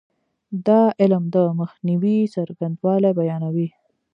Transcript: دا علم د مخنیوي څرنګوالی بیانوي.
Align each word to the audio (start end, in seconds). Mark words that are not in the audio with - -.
دا 0.67 0.81
علم 1.01 1.23
د 1.35 1.37
مخنیوي 1.59 2.17
څرنګوالی 2.33 3.11
بیانوي. 3.19 3.67